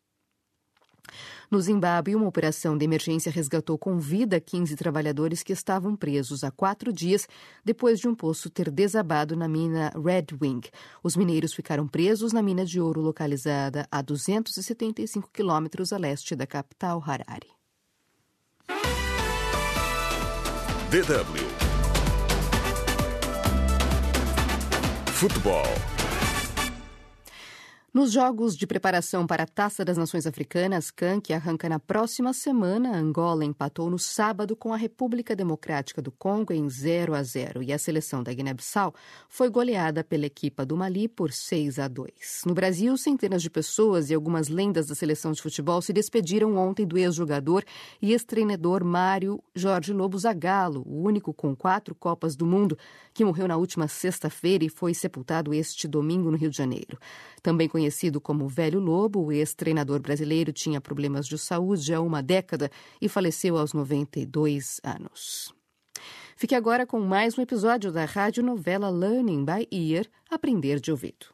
No 1.50 1.60
Zimbábue, 1.60 2.16
uma 2.16 2.28
operação 2.28 2.78
de 2.78 2.86
emergência 2.86 3.32
resgatou 3.32 3.78
com 3.78 4.00
vida 4.00 4.40
15 4.40 4.76
trabalhadores 4.76 5.44
que 5.44 5.52
estavam 5.52 5.96
presos 5.96 6.44
há 6.44 6.52
quatro 6.52 6.94
dias 6.94 7.28
depois 7.64 8.00
de 8.00 8.08
um 8.08 8.16
poço 8.16 8.50
ter 8.50 8.72
desabado 8.72 9.36
na 9.36 9.48
mina 9.48 9.92
Red 9.96 10.28
Wing. 10.42 10.62
Os 11.04 11.16
mineiros 11.16 11.54
ficaram 11.54 11.88
presos 11.88 12.32
na 12.32 12.42
mina 12.42 12.66
de 12.66 12.80
ouro 12.80 13.02
localizada 13.02 13.86
a 13.92 14.02
275 14.02 15.30
quilômetros 15.32 15.92
a 15.92 15.98
leste 15.98 16.36
da 16.36 16.48
capital 16.48 17.04
Harare. 17.06 17.50
DW 20.90 21.72
Futebol 25.08 26.01
nos 27.94 28.14
Jogos 28.14 28.56
de 28.56 28.66
Preparação 28.66 29.28
para 29.28 29.44
a 29.44 29.46
Taça 29.46 29.84
das 29.84 29.98
Nações 29.98 30.26
Africanas, 30.26 30.90
CAN, 30.90 31.20
que 31.20 31.34
arranca 31.34 31.68
na 31.68 31.78
próxima 31.78 32.32
semana, 32.32 32.96
Angola 32.96 33.44
empatou 33.44 33.90
no 33.90 34.00
sábado 34.00 34.56
com 34.56 34.74
a 34.74 34.78
República 34.78 35.36
Democrática 35.36 36.02
do 36.02 36.10
Congo 36.10 36.54
em 36.54 36.70
0 36.70 37.14
a 37.14 37.22
0 37.22 37.62
e 37.62 37.74
a 37.74 37.78
seleção 37.78 38.24
da 38.24 38.34
Guiné-Bissau 38.34 38.96
foi 39.28 39.50
goleada 39.50 40.06
pela 40.06 40.26
equipa 40.26 40.66
do 40.66 40.78
Mali 40.78 41.10
por 41.10 41.34
6 41.34 41.80
a 41.80 41.90
2. 41.90 42.44
No 42.46 42.54
Brasil, 42.54 42.96
centenas 42.96 43.42
de 43.42 43.50
pessoas 43.50 44.10
e 44.10 44.14
algumas 44.14 44.48
lendas 44.48 44.88
da 44.88 44.96
seleção 44.96 45.34
de 45.34 45.42
futebol 45.42 45.82
se 45.82 45.92
despediram 45.92 46.56
ontem 46.56 46.88
do 46.88 46.98
ex-jogador 46.98 47.66
e 48.02 48.14
ex-treinador 48.14 48.86
Mário 48.86 49.44
Jorge 49.54 49.92
Lobo 49.92 50.18
Zagallo, 50.18 50.82
o 50.86 51.04
único 51.04 51.34
com 51.34 51.54
quatro 51.54 51.94
Copas 51.94 52.38
do 52.38 52.46
Mundo, 52.46 52.78
que 53.14 53.26
morreu 53.26 53.50
na 53.50 53.58
última 53.58 53.90
sexta-feira 53.90 54.64
e 54.64 54.70
foi 54.70 54.94
sepultado 54.94 55.54
este 55.54 55.90
domingo 55.90 56.32
no 56.32 56.38
Rio 56.38 56.50
de 56.50 56.56
Janeiro. 56.56 56.98
Também 57.42 57.68
conhecido 57.68 58.22
como 58.22 58.48
Velho 58.48 58.80
Lobo, 58.80 59.24
o 59.24 59.32
ex-treinador 59.32 60.00
brasileiro 60.00 60.54
tinha 60.54 60.80
problemas 60.80 61.28
de 61.28 61.38
saúde 61.38 61.94
há 61.94 62.00
uma 62.00 62.22
década 62.22 62.70
e 63.02 63.10
faleceu 63.10 63.58
aos 63.58 63.74
92 63.74 64.80
anos. 64.84 65.54
Fique 66.36 66.56
agora 66.56 66.86
com 66.86 67.00
mais 67.00 67.38
um 67.38 67.42
episódio 67.42 67.92
da 67.92 68.06
rádio 68.06 68.44
novela 68.44 68.90
Learning 68.90 69.46
by 69.46 69.68
Ear 69.72 70.06
Aprender 70.30 70.80
de 70.80 70.92
Ouvido. 70.92 71.28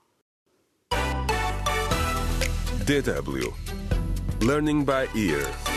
DW 2.86 3.54
Learning 4.42 4.84
by 4.84 5.10
Ear 5.14 5.68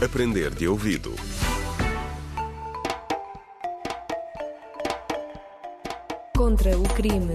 Aprender 0.00 0.54
de 0.54 0.68
ouvido. 0.68 1.12
Contra 6.36 6.78
o 6.78 6.84
crime. 6.94 7.32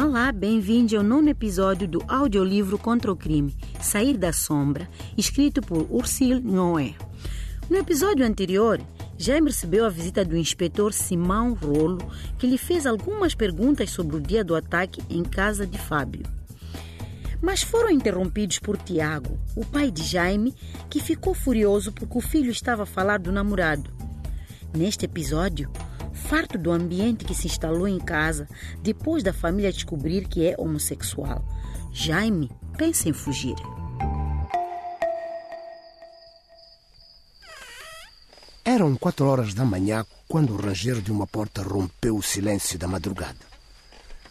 Olá, 0.00 0.30
bem-vindo 0.30 0.96
ao 0.96 1.02
nono 1.02 1.28
episódio 1.28 1.88
do 1.88 2.04
audiolivro 2.06 2.78
Contra 2.78 3.10
o 3.10 3.16
Crime, 3.16 3.52
Sair 3.80 4.16
da 4.16 4.32
Sombra, 4.32 4.88
escrito 5.16 5.60
por 5.60 5.88
Ursil 5.90 6.40
Noé. 6.40 6.94
No 7.68 7.76
episódio 7.76 8.24
anterior, 8.24 8.80
Jaime 9.18 9.48
recebeu 9.48 9.84
a 9.84 9.88
visita 9.88 10.24
do 10.24 10.36
inspetor 10.36 10.92
Simão 10.92 11.52
Rolo, 11.52 11.98
que 12.38 12.46
lhe 12.46 12.56
fez 12.56 12.86
algumas 12.86 13.34
perguntas 13.34 13.90
sobre 13.90 14.14
o 14.14 14.20
dia 14.20 14.44
do 14.44 14.54
ataque 14.54 15.02
em 15.10 15.24
casa 15.24 15.66
de 15.66 15.78
Fábio. 15.78 16.22
Mas 17.42 17.64
foram 17.64 17.90
interrompidos 17.90 18.60
por 18.60 18.76
Tiago, 18.76 19.36
o 19.56 19.64
pai 19.64 19.90
de 19.90 20.04
Jaime, 20.04 20.54
que 20.88 21.00
ficou 21.00 21.34
furioso 21.34 21.90
porque 21.90 22.16
o 22.16 22.20
filho 22.20 22.52
estava 22.52 22.84
a 22.84 22.86
falar 22.86 23.18
do 23.18 23.32
namorado. 23.32 23.90
Neste 24.72 25.06
episódio, 25.06 25.68
farto 26.28 26.58
do 26.58 26.70
ambiente 26.70 27.24
que 27.24 27.34
se 27.34 27.46
instalou 27.46 27.88
em 27.88 27.98
casa 27.98 28.46
depois 28.82 29.22
da 29.22 29.32
família 29.32 29.72
descobrir 29.72 30.28
que 30.28 30.46
é 30.46 30.54
homossexual. 30.58 31.42
Jaime 31.90 32.50
pensa 32.76 33.08
em 33.08 33.14
fugir. 33.14 33.56
Eram 38.62 38.94
quatro 38.94 39.26
horas 39.26 39.54
da 39.54 39.64
manhã 39.64 40.04
quando 40.28 40.52
o 40.52 40.60
ranger 40.60 41.00
de 41.00 41.10
uma 41.10 41.26
porta 41.26 41.62
rompeu 41.62 42.16
o 42.16 42.22
silêncio 42.22 42.78
da 42.78 42.86
madrugada. 42.86 43.48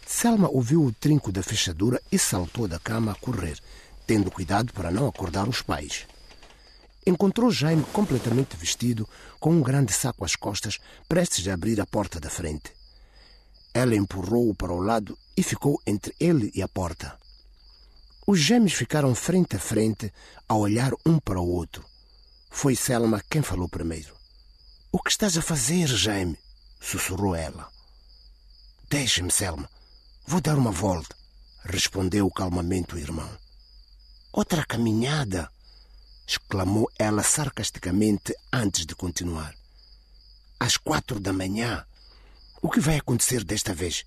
Selma 0.06 0.48
ouviu 0.48 0.84
o 0.84 0.92
trinco 0.92 1.32
da 1.32 1.42
fechadura 1.42 2.00
e 2.12 2.18
saltou 2.18 2.68
da 2.68 2.78
cama 2.78 3.10
a 3.10 3.16
correr, 3.16 3.58
tendo 4.06 4.30
cuidado 4.30 4.72
para 4.72 4.92
não 4.92 5.08
acordar 5.08 5.48
os 5.48 5.62
pais 5.62 6.06
encontrou 7.06 7.50
Jaime 7.50 7.84
completamente 7.92 8.56
vestido, 8.56 9.08
com 9.40 9.50
um 9.50 9.62
grande 9.62 9.92
saco 9.92 10.24
às 10.24 10.36
costas, 10.36 10.78
prestes 11.08 11.46
a 11.48 11.54
abrir 11.54 11.80
a 11.80 11.86
porta 11.86 12.20
da 12.20 12.30
frente. 12.30 12.72
Ela 13.72 13.96
empurrou-o 13.96 14.54
para 14.54 14.72
o 14.72 14.80
lado 14.80 15.16
e 15.36 15.42
ficou 15.42 15.80
entre 15.86 16.14
ele 16.18 16.50
e 16.54 16.62
a 16.62 16.68
porta. 16.68 17.16
Os 18.26 18.40
gêmeos 18.40 18.74
ficaram 18.74 19.14
frente 19.14 19.56
a 19.56 19.58
frente, 19.58 20.12
a 20.48 20.54
olhar 20.54 20.92
um 21.06 21.18
para 21.18 21.40
o 21.40 21.48
outro. 21.48 21.84
Foi 22.50 22.74
Selma 22.74 23.22
quem 23.30 23.40
falou 23.42 23.68
primeiro. 23.68 24.14
O 24.90 25.00
que 25.00 25.10
estás 25.10 25.36
a 25.36 25.42
fazer, 25.42 25.86
Jaime? 25.86 26.38
sussurrou 26.80 27.34
ela. 27.34 27.68
Deixe-me, 28.88 29.30
Selma. 29.30 29.68
Vou 30.26 30.40
dar 30.40 30.56
uma 30.56 30.70
volta, 30.70 31.16
respondeu 31.64 32.30
calmamente 32.30 32.94
o 32.94 32.98
irmão. 32.98 33.28
Outra 34.32 34.64
caminhada, 34.64 35.50
exclamou 36.28 36.90
ela 36.98 37.22
sarcasticamente 37.22 38.34
antes 38.52 38.84
de 38.84 38.94
continuar. 38.94 39.54
Às 40.60 40.76
quatro 40.76 41.18
da 41.18 41.32
manhã, 41.32 41.86
o 42.60 42.68
que 42.68 42.80
vai 42.80 42.98
acontecer 42.98 43.42
desta 43.42 43.72
vez? 43.72 44.04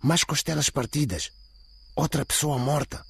Mais 0.00 0.22
costelas 0.22 0.70
partidas, 0.70 1.32
outra 1.96 2.24
pessoa 2.24 2.56
morta. 2.56 3.04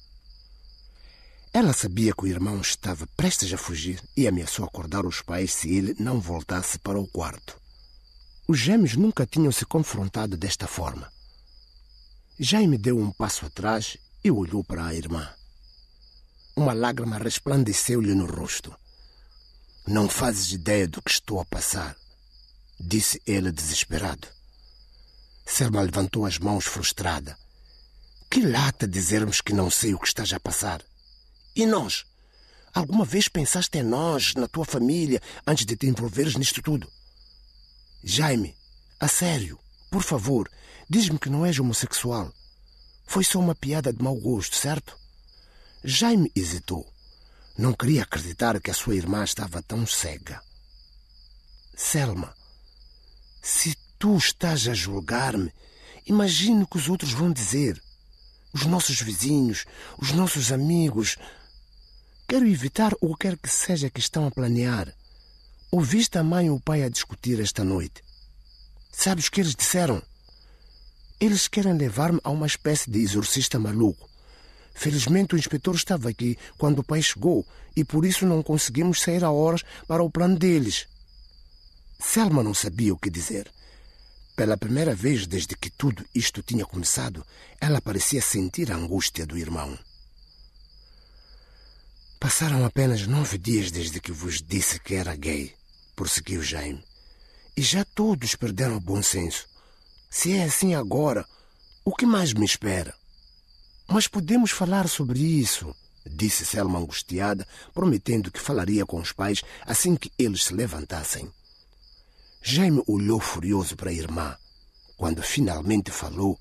Ela 1.53 1.71
sabia 1.71 2.13
que 2.13 2.23
o 2.23 2.27
irmão 2.27 2.59
estava 2.59 3.05
prestes 3.15 3.53
a 3.53 3.57
fugir 3.57 4.01
e 4.17 4.27
ameaçou 4.27 4.65
acordar 4.65 5.05
os 5.05 5.21
pais 5.21 5.53
se 5.53 5.71
ele 5.75 5.95
não 5.99 6.19
voltasse 6.19 6.79
para 6.79 6.99
o 6.99 7.07
quarto. 7.07 7.61
Os 8.47 8.57
gêmeos 8.57 8.95
nunca 8.95 9.25
tinham 9.27 9.51
se 9.51 9.65
confrontado 9.65 10.35
desta 10.35 10.65
forma. 10.65 11.11
Jaime 12.39 12.77
deu 12.77 12.97
um 12.97 13.11
passo 13.11 13.45
atrás 13.45 13.97
e 14.23 14.31
olhou 14.31 14.63
para 14.63 14.83
a 14.83 14.95
irmã. 14.95 15.31
Uma 16.55 16.73
lágrima 16.73 17.17
resplandeceu-lhe 17.17 18.13
no 18.13 18.27
rosto. 18.27 18.75
Não 19.87 20.07
fazes 20.07 20.51
ideia 20.51 20.87
do 20.87 21.01
que 21.01 21.09
estou 21.09 21.39
a 21.39 21.45
passar, 21.45 21.97
disse 22.79 23.19
ele 23.25 23.51
desesperado. 23.51 24.27
Selma 25.45 25.81
levantou 25.81 26.25
as 26.25 26.37
mãos 26.37 26.65
frustrada. 26.65 27.35
Que 28.29 28.41
lata 28.41 28.87
dizermos 28.87 29.41
que 29.41 29.51
não 29.51 29.69
sei 29.69 29.93
o 29.93 29.99
que 29.99 30.07
estás 30.07 30.31
a 30.31 30.39
passar. 30.39 30.83
E 31.55 31.65
nós? 31.65 32.05
Alguma 32.71 33.03
vez 33.03 33.27
pensaste 33.27 33.77
em 33.79 33.83
nós, 33.83 34.35
na 34.35 34.47
tua 34.47 34.63
família, 34.63 35.21
antes 35.45 35.65
de 35.65 35.75
te 35.75 35.87
envolveres 35.87 36.35
nisto 36.35 36.61
tudo? 36.61 36.89
Jaime, 38.03 38.55
a 38.99 39.07
sério, 39.07 39.59
por 39.91 40.03
favor, 40.03 40.49
diz-me 40.89 41.19
que 41.19 41.29
não 41.29 41.45
és 41.45 41.59
homossexual. 41.59 42.31
Foi 43.05 43.23
só 43.23 43.39
uma 43.39 43.55
piada 43.55 43.91
de 43.91 44.03
mau 44.03 44.15
gosto, 44.15 44.55
certo? 44.55 44.97
Jaime 45.83 46.31
hesitou. 46.35 46.87
Não 47.57 47.73
queria 47.73 48.03
acreditar 48.03 48.59
que 48.59 48.71
a 48.71 48.73
sua 48.73 48.95
irmã 48.95 49.23
estava 49.23 49.61
tão 49.61 49.85
cega. 49.85 50.41
Selma, 51.75 52.33
se 53.41 53.75
tu 53.99 54.17
estás 54.17 54.67
a 54.67 54.73
julgar-me, 54.73 55.51
imagine 56.05 56.63
o 56.63 56.67
que 56.67 56.77
os 56.77 56.89
outros 56.89 57.11
vão 57.11 57.31
dizer. 57.31 57.81
Os 58.53 58.65
nossos 58.65 59.01
vizinhos, 59.01 59.65
os 59.97 60.11
nossos 60.11 60.51
amigos, 60.51 61.17
Quero 62.33 62.47
evitar 62.47 62.93
o 62.99 63.15
que 63.15 63.27
quer 63.27 63.37
que 63.37 63.49
seja 63.49 63.89
que 63.89 63.99
estão 63.99 64.25
a 64.25 64.31
planear. 64.31 64.91
Ouviste 65.71 66.17
a 66.17 66.23
mãe 66.23 66.47
e 66.47 66.49
o 66.49 66.59
pai 66.59 66.81
a 66.81 66.89
discutir 66.89 67.39
esta 67.39 67.63
noite. 67.63 68.01
Sabes 68.91 69.27
o 69.27 69.31
que 69.31 69.41
eles 69.41 69.53
disseram? 69.53 70.01
Eles 71.19 71.47
querem 71.47 71.77
levar-me 71.77 72.19
a 72.23 72.31
uma 72.31 72.47
espécie 72.47 72.89
de 72.89 72.99
exorcista 72.99 73.59
maluco. 73.59 74.09
Felizmente 74.73 75.35
o 75.35 75.37
inspetor 75.37 75.75
estava 75.75 76.09
aqui 76.09 76.37
quando 76.57 76.79
o 76.79 76.83
pai 76.83 77.01
chegou 77.01 77.45
e 77.75 77.83
por 77.83 78.05
isso 78.05 78.25
não 78.25 78.41
conseguimos 78.41 79.01
sair 79.01 79.23
a 79.23 79.31
horas 79.31 79.63
para 79.87 80.03
o 80.03 80.09
plano 80.09 80.37
deles. 80.37 80.87
Selma 81.99 82.43
não 82.43 82.53
sabia 82.53 82.93
o 82.93 82.97
que 82.97 83.09
dizer. 83.09 83.51
Pela 84.35 84.57
primeira 84.57 84.95
vez 84.95 85.27
desde 85.27 85.55
que 85.55 85.69
tudo 85.69 86.03
isto 86.13 86.41
tinha 86.41 86.65
começado, 86.65 87.25
ela 87.61 87.79
parecia 87.79 88.21
sentir 88.21 88.71
a 88.71 88.75
angústia 88.75 89.25
do 89.25 89.37
irmão. 89.37 89.77
Passaram 92.19 92.65
apenas 92.65 93.05
nove 93.05 93.37
dias 93.37 93.69
desde 93.69 93.99
que 93.99 94.11
vos 94.11 94.41
disse 94.41 94.79
que 94.79 94.95
era 94.95 95.15
gay, 95.15 95.53
prosseguiu 95.95 96.41
Jaime. 96.41 96.83
E 97.55 97.61
já 97.61 97.85
todos 97.85 98.35
perderam 98.35 98.77
o 98.77 98.81
bom 98.81 99.03
senso. 99.03 99.47
Se 100.09 100.33
é 100.33 100.45
assim 100.45 100.73
agora, 100.73 101.25
o 101.85 101.93
que 101.93 102.05
mais 102.05 102.33
me 102.33 102.45
espera? 102.45 102.95
Mas 103.87 104.07
podemos 104.07 104.51
falar 104.51 104.87
sobre 104.87 105.19
isso, 105.19 105.75
disse 106.05 106.45
Selma 106.45 106.79
angustiada, 106.79 107.47
prometendo 107.73 108.31
que 108.31 108.39
falaria 108.39 108.85
com 108.85 108.99
os 108.99 109.11
pais 109.11 109.41
assim 109.65 109.95
que 109.95 110.11
eles 110.17 110.45
se 110.45 110.53
levantassem. 110.53 111.31
Jaime 112.41 112.83
olhou 112.87 113.19
furioso 113.19 113.75
para 113.75 113.89
a 113.89 113.93
irmã. 113.93 114.35
Quando 114.97 115.21
finalmente 115.21 115.91
falou, 115.91 116.37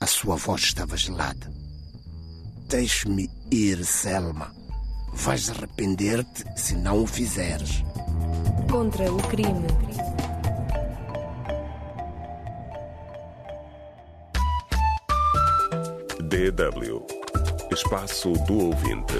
a 0.00 0.06
sua 0.06 0.36
voz 0.36 0.62
estava 0.62 0.96
gelada. 0.96 1.50
Deixe-me 2.68 3.30
ir, 3.50 3.84
Selma. 3.84 4.54
Vais 5.14 5.48
arrepender-te 5.48 6.44
se 6.54 6.74
não 6.74 7.02
o 7.02 7.06
fizeres. 7.06 7.82
Contra 8.70 9.10
o 9.10 9.16
crime. 9.28 9.66
DW 16.38 17.04
Espaço 17.72 18.32
do 18.46 18.66
Ouvinte. 18.66 19.12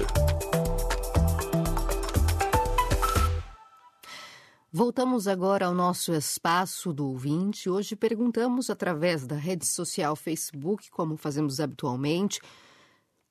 Voltamos 4.71 5.27
agora 5.27 5.65
ao 5.65 5.73
nosso 5.73 6.13
espaço 6.13 6.93
do 6.93 7.09
ouvinte. 7.09 7.69
Hoje 7.69 7.93
perguntamos 7.93 8.69
através 8.69 9.27
da 9.27 9.35
rede 9.35 9.67
social 9.67 10.15
Facebook, 10.15 10.89
como 10.89 11.17
fazemos 11.17 11.59
habitualmente, 11.59 12.39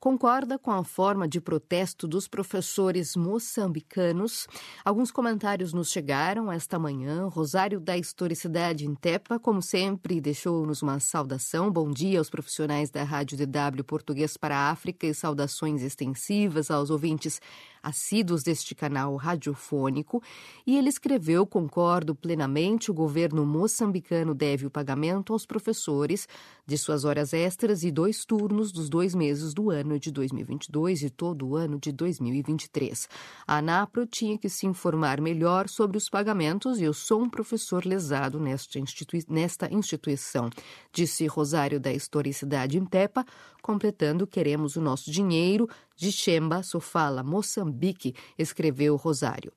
concorda 0.00 0.58
com 0.58 0.70
a 0.70 0.84
forma 0.84 1.26
de 1.26 1.40
protesto 1.40 2.06
dos 2.06 2.28
professores 2.28 3.16
moçambicanos. 3.16 4.46
Alguns 4.84 5.10
comentários 5.10 5.72
nos 5.72 5.90
chegaram 5.90 6.50
esta 6.50 6.78
manhã. 6.78 7.26
Rosário 7.26 7.80
da 7.80 7.96
Historicidade 7.96 8.86
em 8.86 8.94
Tepa, 8.94 9.38
como 9.38 9.60
sempre, 9.60 10.20
deixou-nos 10.20 10.82
uma 10.82 11.00
saudação. 11.00 11.70
Bom 11.70 11.90
dia 11.90 12.18
aos 12.18 12.30
profissionais 12.30 12.90
da 12.90 13.02
Rádio 13.02 13.36
DW 13.36 13.82
Português 13.84 14.36
para 14.36 14.56
a 14.56 14.70
África 14.70 15.06
e 15.06 15.14
saudações 15.14 15.82
extensivas 15.82 16.70
aos 16.70 16.90
ouvintes 16.90 17.40
assíduos 17.88 18.42
deste 18.42 18.74
canal 18.74 19.16
radiofônico, 19.16 20.22
e 20.66 20.76
ele 20.76 20.88
escreveu: 20.88 21.46
Concordo 21.46 22.14
plenamente, 22.14 22.90
o 22.90 22.94
governo 22.94 23.44
moçambicano 23.44 24.34
deve 24.34 24.66
o 24.66 24.70
pagamento 24.70 25.32
aos 25.32 25.46
professores 25.46 26.28
de 26.66 26.76
suas 26.76 27.04
horas 27.04 27.32
extras 27.32 27.82
e 27.82 27.90
dois 27.90 28.24
turnos 28.24 28.70
dos 28.70 28.88
dois 28.88 29.14
meses 29.14 29.54
do 29.54 29.70
ano 29.70 29.98
de 29.98 30.10
2022 30.10 31.02
e 31.02 31.10
todo 31.10 31.48
o 31.48 31.56
ano 31.56 31.78
de 31.78 31.90
2023. 31.92 33.08
A 33.46 33.58
ANAPRO 33.58 34.06
tinha 34.06 34.36
que 34.36 34.48
se 34.48 34.66
informar 34.66 35.20
melhor 35.20 35.68
sobre 35.68 35.96
os 35.96 36.08
pagamentos 36.10 36.78
e 36.78 36.84
eu 36.84 36.92
sou 36.92 37.22
um 37.22 37.30
professor 37.30 37.84
lesado 37.84 38.38
nesta, 38.38 38.78
institui 38.78 39.24
nesta 39.28 39.72
instituição, 39.72 40.50
disse 40.92 41.26
Rosário 41.26 41.80
da 41.80 41.92
Historicidade 41.92 42.78
em 42.78 42.84
Tepa, 42.84 43.24
completando: 43.62 44.26
Queremos 44.26 44.76
o 44.76 44.80
nosso 44.80 45.10
dinheiro 45.10 45.68
de 45.96 46.10
Chemba 46.12 46.62
Sofala, 46.62 47.22
Moçambique, 47.22 48.14
escreveu 48.38 48.96
Rosário. 48.96 49.52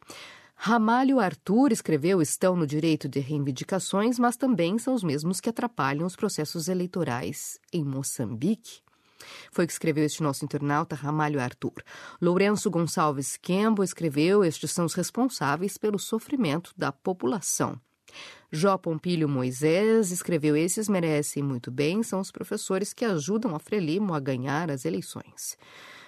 Ramalho 0.56 1.20
Arthur 1.20 1.72
escreveu 1.72 2.22
estão 2.22 2.56
no 2.56 2.68
direito 2.68 3.10
de 3.10 3.20
reivindicações, 3.20 4.20
mas 4.20 4.38
também 4.38 4.78
são 4.78 4.94
os 4.94 5.04
mesmos 5.04 5.40
que 5.40 5.50
atrapalham 5.50 6.06
os 6.06 6.16
processos 6.16 6.68
eleitorais 6.68 7.60
em 7.74 7.84
Moçambique. 7.84 8.82
Foi 9.52 9.66
que 9.66 9.74
escreveu 9.74 10.06
este 10.06 10.22
nosso 10.22 10.46
internauta 10.46 10.96
Ramalho 10.96 11.40
Arthur. 11.40 11.84
Lourenço 12.22 12.70
Gonçalves 12.70 13.38
Kembo 13.38 13.84
escreveu: 13.84 14.44
Estes 14.44 14.72
são 14.72 14.86
os 14.86 14.94
responsáveis 14.94 15.78
pelo 15.78 15.98
sofrimento 15.98 16.72
da 16.78 16.92
população. 16.92 17.80
Jó 18.54 18.78
Pompílio 18.78 19.30
Moisés 19.30 20.12
escreveu: 20.12 20.58
Esses 20.58 20.90
merecem 20.90 21.42
muito 21.42 21.72
bem, 21.72 22.04
são 22.04 22.20
os 22.20 22.32
professores 22.32 22.92
que 22.92 23.06
ajudam 23.06 23.56
a 23.56 23.60
Frelimo 23.60 24.14
a 24.14 24.20
ganhar 24.20 24.70
as 24.70 24.84
eleições. 24.84 25.58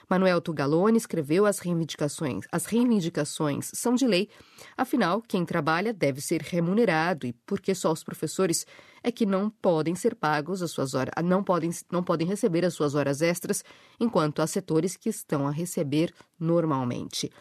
Manuel 0.10 0.42
Tugalone 0.42 0.98
escreveu 0.98 1.46
as 1.46 1.60
reivindicações. 1.60 2.46
As 2.52 2.66
reivindicações 2.66 3.72
são 3.74 3.96
de 3.96 4.06
lei, 4.06 4.28
afinal, 4.76 5.22
quem 5.22 5.46
trabalha 5.46 5.94
deve 5.94 6.20
ser 6.20 6.42
remunerado 6.42 7.26
e 7.26 7.32
porque 7.46 7.74
só 7.74 7.94
os 7.94 8.04
professores 8.04 8.68
é 9.02 9.10
que 9.10 9.26
não 9.26 9.50
podem 9.50 9.96
ser 9.96 10.14
pagos 10.14 10.62
as 10.62 10.72
suas 10.72 10.94
horas, 10.94 11.14
não 11.24 11.42
podem, 11.42 11.72
não 11.90 12.04
podem 12.04 12.28
receber 12.28 12.66
as 12.66 12.74
suas 12.74 12.94
horas 12.94 13.22
extras, 13.22 13.64
enquanto 13.98 14.42
há 14.42 14.48
setores 14.48 14.98
que 14.98 15.08
estão 15.08 15.48
a 15.48 15.52
receber 15.52 16.14
normalmente. 16.38 17.32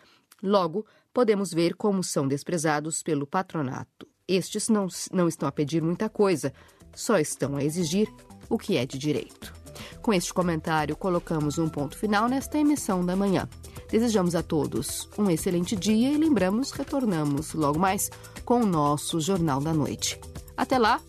Logo, 0.40 0.86
podemos 1.12 1.52
ver 1.52 1.74
como 1.74 2.04
são 2.04 2.28
desprezados 2.28 3.02
pelo 3.02 3.26
patronato. 3.26 4.11
Estes 4.26 4.68
não, 4.68 4.86
não 5.12 5.28
estão 5.28 5.48
a 5.48 5.52
pedir 5.52 5.82
muita 5.82 6.08
coisa, 6.08 6.52
só 6.94 7.18
estão 7.18 7.56
a 7.56 7.64
exigir 7.64 8.08
o 8.48 8.58
que 8.58 8.76
é 8.76 8.86
de 8.86 8.98
direito. 8.98 9.54
Com 10.00 10.12
este 10.12 10.32
comentário, 10.32 10.96
colocamos 10.96 11.58
um 11.58 11.68
ponto 11.68 11.96
final 11.96 12.28
nesta 12.28 12.58
emissão 12.58 13.04
da 13.04 13.16
manhã. 13.16 13.48
Desejamos 13.90 14.34
a 14.34 14.42
todos 14.42 15.08
um 15.18 15.30
excelente 15.30 15.76
dia 15.76 16.10
e 16.10 16.16
lembramos, 16.16 16.72
retornamos 16.72 17.54
logo 17.54 17.78
mais 17.78 18.10
com 18.44 18.60
o 18.60 18.66
nosso 18.66 19.20
Jornal 19.20 19.60
da 19.60 19.72
Noite. 19.72 20.20
Até 20.56 20.78
lá, 20.78 21.00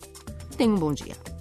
tenha 0.56 0.72
um 0.72 0.78
bom 0.78 0.92
dia. 0.92 1.33